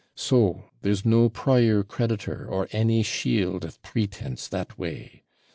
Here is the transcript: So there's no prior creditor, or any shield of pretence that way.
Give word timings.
So 0.15 0.71
there's 0.81 1.05
no 1.05 1.29
prior 1.29 1.83
creditor, 1.83 2.47
or 2.49 2.67
any 2.71 3.03
shield 3.03 3.63
of 3.63 3.79
pretence 3.83 4.47
that 4.47 4.75
way. 4.75 5.25